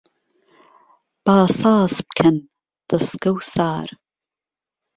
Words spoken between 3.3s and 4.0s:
و سار